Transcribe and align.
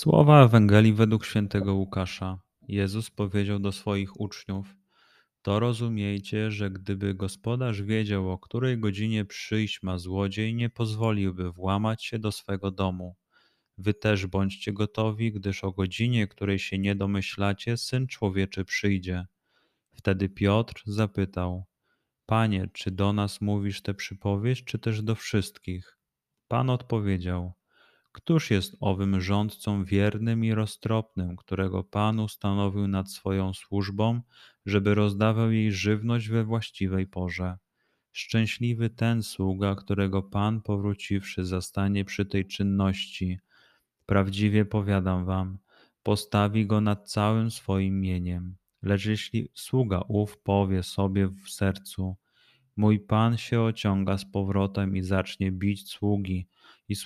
Słowa 0.00 0.44
Ewangelii 0.44 0.92
według 0.92 1.24
świętego 1.24 1.74
Łukasza. 1.74 2.38
Jezus 2.68 3.10
powiedział 3.10 3.58
do 3.58 3.72
swoich 3.72 4.20
uczniów: 4.20 4.76
To 5.42 5.60
rozumiejcie, 5.60 6.50
że 6.50 6.70
gdyby 6.70 7.14
gospodarz 7.14 7.82
wiedział, 7.82 8.30
o 8.30 8.38
której 8.38 8.78
godzinie 8.78 9.24
przyjść 9.24 9.82
ma 9.82 9.98
złodziej, 9.98 10.54
nie 10.54 10.70
pozwoliłby 10.70 11.52
włamać 11.52 12.04
się 12.04 12.18
do 12.18 12.32
swego 12.32 12.70
domu. 12.70 13.16
Wy 13.78 13.94
też 13.94 14.26
bądźcie 14.26 14.72
gotowi, 14.72 15.32
gdyż 15.32 15.64
o 15.64 15.72
godzinie, 15.72 16.28
której 16.28 16.58
się 16.58 16.78
nie 16.78 16.94
domyślacie, 16.94 17.76
syn 17.76 18.06
człowieczy 18.06 18.64
przyjdzie. 18.64 19.26
Wtedy 19.92 20.28
Piotr 20.28 20.82
zapytał: 20.86 21.64
Panie, 22.26 22.68
czy 22.72 22.90
do 22.90 23.12
nas 23.12 23.40
mówisz 23.40 23.82
tę 23.82 23.94
przypowieść, 23.94 24.64
czy 24.64 24.78
też 24.78 25.02
do 25.02 25.14
wszystkich? 25.14 25.98
Pan 26.48 26.70
odpowiedział: 26.70 27.59
Któż 28.12 28.50
jest 28.50 28.76
owym 28.80 29.20
rządcą 29.20 29.84
wiernym 29.84 30.44
i 30.44 30.54
roztropnym, 30.54 31.36
którego 31.36 31.84
Pan 31.84 32.20
ustanowił 32.20 32.88
nad 32.88 33.10
swoją 33.10 33.54
służbą, 33.54 34.20
żeby 34.66 34.94
rozdawał 34.94 35.52
jej 35.52 35.72
żywność 35.72 36.28
we 36.28 36.44
właściwej 36.44 37.06
porze? 37.06 37.58
Szczęśliwy 38.12 38.90
ten 38.90 39.22
sługa, 39.22 39.74
którego 39.74 40.22
Pan 40.22 40.62
powróciwszy 40.62 41.44
zastanie 41.44 42.04
przy 42.04 42.26
tej 42.26 42.46
czynności. 42.46 43.38
Prawdziwie 44.06 44.64
powiadam 44.64 45.24
wam, 45.24 45.58
postawi 46.02 46.66
go 46.66 46.80
nad 46.80 47.10
całym 47.10 47.50
swoim 47.50 48.00
mieniem. 48.00 48.56
Lecz 48.82 49.06
jeśli 49.06 49.48
sługa 49.54 50.02
ów 50.08 50.38
powie 50.38 50.82
sobie 50.82 51.28
w 51.28 51.50
sercu, 51.50 52.16
mój 52.76 53.00
Pan 53.00 53.36
się 53.36 53.60
ociąga 53.60 54.18
z 54.18 54.24
powrotem 54.24 54.96
i 54.96 55.02
zacznie 55.02 55.52
bić 55.52 55.88
sługi, 55.88 56.48
i 56.90 56.96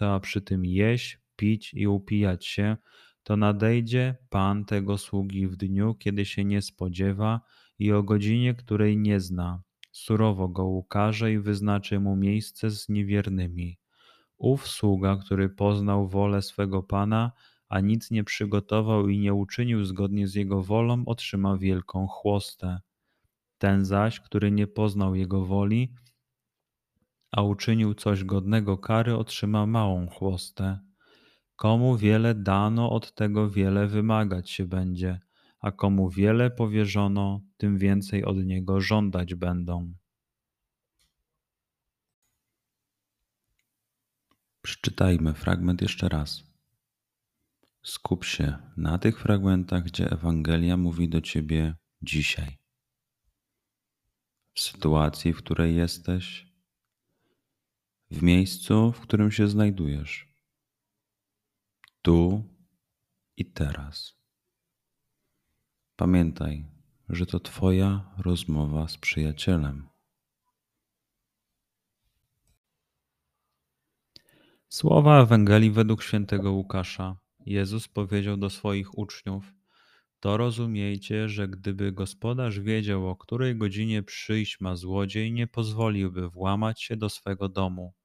a 0.00 0.20
przy 0.20 0.40
tym 0.40 0.64
jeść, 0.64 1.18
pić 1.36 1.74
i 1.74 1.86
upijać 1.86 2.46
się, 2.46 2.76
to 3.22 3.36
nadejdzie 3.36 4.16
Pan 4.30 4.64
tego 4.64 4.98
sługi 4.98 5.46
w 5.46 5.56
dniu, 5.56 5.94
kiedy 5.94 6.24
się 6.24 6.44
nie 6.44 6.62
spodziewa 6.62 7.40
i 7.78 7.92
o 7.92 8.02
godzinie, 8.02 8.54
której 8.54 8.98
nie 8.98 9.20
zna. 9.20 9.62
Surowo 9.92 10.48
go 10.48 10.64
ukaże 10.64 11.32
i 11.32 11.38
wyznaczy 11.38 12.00
mu 12.00 12.16
miejsce 12.16 12.70
z 12.70 12.88
niewiernymi. 12.88 13.78
Ów 14.38 14.68
sługa, 14.68 15.16
który 15.16 15.48
poznał 15.48 16.08
wolę 16.08 16.42
swego 16.42 16.82
Pana, 16.82 17.32
a 17.68 17.80
nic 17.80 18.10
nie 18.10 18.24
przygotował 18.24 19.08
i 19.08 19.18
nie 19.18 19.34
uczynił 19.34 19.84
zgodnie 19.84 20.28
z 20.28 20.34
jego 20.34 20.62
wolą, 20.62 21.02
otrzyma 21.06 21.56
wielką 21.56 22.06
chłostę. 22.06 22.80
Ten 23.58 23.84
zaś, 23.84 24.20
który 24.20 24.50
nie 24.50 24.66
poznał 24.66 25.14
jego 25.14 25.44
woli, 25.44 25.92
a 27.32 27.42
uczynił 27.42 27.94
coś 27.94 28.24
godnego 28.24 28.78
kary, 28.78 29.16
otrzyma 29.16 29.66
małą 29.66 30.08
chłostę. 30.08 30.78
Komu 31.56 31.96
wiele 31.96 32.34
dano, 32.34 32.90
od 32.90 33.14
tego 33.14 33.50
wiele 33.50 33.86
wymagać 33.86 34.50
się 34.50 34.64
będzie, 34.64 35.20
a 35.60 35.72
komu 35.72 36.10
wiele 36.10 36.50
powierzono, 36.50 37.40
tym 37.56 37.78
więcej 37.78 38.24
od 38.24 38.36
niego 38.36 38.80
żądać 38.80 39.34
będą. 39.34 39.94
Przeczytajmy 44.62 45.34
fragment 45.34 45.82
jeszcze 45.82 46.08
raz. 46.08 46.42
Skup 47.82 48.24
się 48.24 48.58
na 48.76 48.98
tych 48.98 49.20
fragmentach, 49.20 49.84
gdzie 49.84 50.10
Ewangelia 50.10 50.76
mówi 50.76 51.08
do 51.08 51.20
ciebie 51.20 51.74
dzisiaj. 52.02 52.58
W 54.54 54.60
sytuacji, 54.60 55.32
w 55.32 55.38
której 55.38 55.76
jesteś, 55.76 56.49
w 58.10 58.22
miejscu, 58.22 58.92
w 58.92 59.00
którym 59.00 59.30
się 59.30 59.48
znajdujesz, 59.48 60.28
tu 62.02 62.44
i 63.36 63.52
teraz. 63.52 64.14
Pamiętaj, 65.96 66.66
że 67.08 67.26
to 67.26 67.40
Twoja 67.40 68.14
rozmowa 68.18 68.88
z 68.88 68.98
przyjacielem. 68.98 69.88
Słowa 74.68 75.22
Ewangelii 75.22 75.70
według 75.70 76.02
świętego 76.02 76.52
Łukasza. 76.52 77.16
Jezus 77.46 77.88
powiedział 77.88 78.36
do 78.36 78.50
swoich 78.50 78.98
uczniów: 78.98 79.52
To 80.20 80.36
rozumiejcie, 80.36 81.28
że 81.28 81.48
gdyby 81.48 81.92
gospodarz 81.92 82.60
wiedział, 82.60 83.08
o 83.08 83.16
której 83.16 83.56
godzinie 83.56 84.02
przyjść 84.02 84.60
ma 84.60 84.76
złodziej, 84.76 85.32
nie 85.32 85.46
pozwoliłby 85.46 86.28
włamać 86.30 86.82
się 86.82 86.96
do 86.96 87.08
swego 87.08 87.48
domu. 87.48 87.99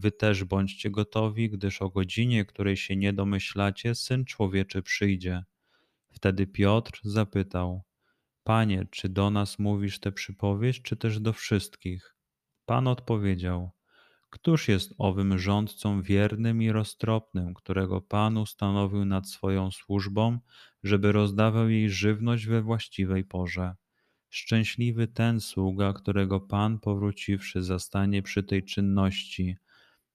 Wy 0.00 0.12
też 0.12 0.44
bądźcie 0.44 0.90
gotowi, 0.90 1.50
gdyż 1.50 1.82
o 1.82 1.90
godzinie, 1.90 2.44
której 2.44 2.76
się 2.76 2.96
nie 2.96 3.12
domyślacie, 3.12 3.94
syn 3.94 4.24
człowieczy 4.24 4.82
przyjdzie. 4.82 5.44
Wtedy 6.10 6.46
Piotr 6.46 7.00
zapytał: 7.04 7.82
Panie, 8.42 8.86
czy 8.90 9.08
do 9.08 9.30
nas 9.30 9.58
mówisz 9.58 10.00
tę 10.00 10.12
przypowieść, 10.12 10.82
czy 10.82 10.96
też 10.96 11.20
do 11.20 11.32
wszystkich? 11.32 12.16
Pan 12.66 12.88
odpowiedział: 12.88 13.70
Któż 14.30 14.68
jest 14.68 14.94
owym 14.98 15.38
rządcą 15.38 16.02
wiernym 16.02 16.62
i 16.62 16.72
roztropnym, 16.72 17.54
którego 17.54 18.00
Pan 18.00 18.36
ustanowił 18.36 19.04
nad 19.04 19.28
swoją 19.28 19.70
służbą, 19.70 20.38
żeby 20.82 21.12
rozdawał 21.12 21.68
jej 21.68 21.90
żywność 21.90 22.46
we 22.46 22.62
właściwej 22.62 23.24
porze? 23.24 23.74
Szczęśliwy 24.28 25.08
ten 25.08 25.40
sługa, 25.40 25.92
którego 25.92 26.40
Pan 26.40 26.78
powróciwszy 26.78 27.62
zastanie 27.62 28.22
przy 28.22 28.42
tej 28.42 28.64
czynności. 28.64 29.56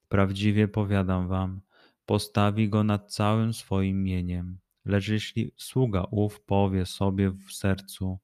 Prawdziwie 0.08 0.68
powiadam 0.68 1.28
wam, 1.28 1.62
postawi 2.06 2.70
go 2.70 2.84
nad 2.84 3.14
całym 3.14 3.54
swoim 3.54 4.04
mieniem. 4.04 4.60
Lecz 4.86 5.08
jeśli 5.08 5.52
sługa 5.58 6.06
ów 6.12 6.42
powie 6.42 6.86
sobie 6.86 7.32
w 7.32 7.54
sercu, 7.54 8.20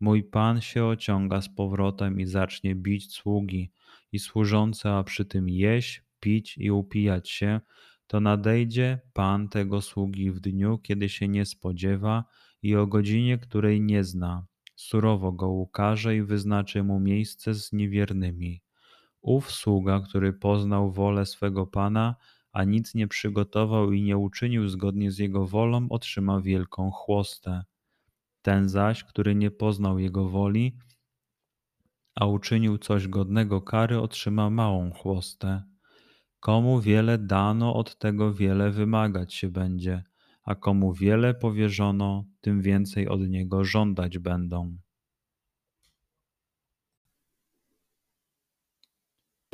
Mój 0.00 0.24
pan 0.24 0.60
się 0.60 0.84
ociąga 0.84 1.40
z 1.42 1.48
powrotem 1.48 2.20
i 2.20 2.26
zacznie 2.26 2.74
bić 2.74 3.12
sługi 3.12 3.72
i 4.12 4.18
służące, 4.18 4.92
a 4.92 5.04
przy 5.04 5.24
tym 5.24 5.48
jeść, 5.48 6.02
pić 6.20 6.58
i 6.58 6.70
upijać 6.70 7.30
się, 7.30 7.60
to 8.06 8.20
nadejdzie 8.20 9.00
pan 9.12 9.48
tego 9.48 9.80
sługi 9.80 10.30
w 10.30 10.40
dniu, 10.40 10.78
kiedy 10.78 11.08
się 11.08 11.28
nie 11.28 11.44
spodziewa 11.44 12.24
i 12.62 12.76
o 12.76 12.86
godzinie, 12.86 13.38
której 13.38 13.80
nie 13.80 14.04
zna. 14.04 14.46
Surowo 14.76 15.32
go 15.32 15.48
ukaże 15.48 16.16
i 16.16 16.22
wyznaczy 16.22 16.82
mu 16.82 17.00
miejsce 17.00 17.54
z 17.54 17.72
niewiernymi. 17.72 18.62
Ów 19.26 19.52
sługa, 19.52 20.00
który 20.00 20.32
poznał 20.32 20.90
wolę 20.90 21.26
swego 21.26 21.66
pana, 21.66 22.16
a 22.52 22.64
nic 22.64 22.94
nie 22.94 23.08
przygotował 23.08 23.92
i 23.92 24.02
nie 24.02 24.16
uczynił 24.16 24.68
zgodnie 24.68 25.10
z 25.10 25.18
jego 25.18 25.46
wolą, 25.46 25.86
otrzyma 25.90 26.40
wielką 26.40 26.90
chłostę. 26.90 27.64
Ten 28.42 28.68
zaś, 28.68 29.04
który 29.04 29.34
nie 29.34 29.50
poznał 29.50 29.98
jego 29.98 30.28
woli, 30.28 30.76
a 32.14 32.26
uczynił 32.26 32.78
coś 32.78 33.08
godnego 33.08 33.60
kary, 33.62 34.00
otrzyma 34.00 34.50
małą 34.50 34.90
chłostę. 34.90 35.62
Komu 36.40 36.80
wiele 36.80 37.18
dano, 37.18 37.74
od 37.74 37.98
tego 37.98 38.34
wiele 38.34 38.70
wymagać 38.70 39.34
się 39.34 39.48
będzie, 39.48 40.04
a 40.42 40.54
komu 40.54 40.92
wiele 40.92 41.34
powierzono, 41.34 42.24
tym 42.40 42.62
więcej 42.62 43.08
od 43.08 43.20
niego 43.20 43.64
żądać 43.64 44.18
będą. 44.18 44.76